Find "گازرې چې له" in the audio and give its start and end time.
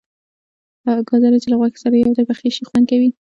1.09-1.55